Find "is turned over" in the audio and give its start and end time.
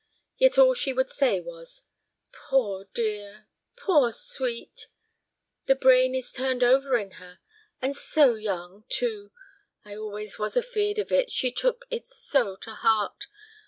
6.15-6.97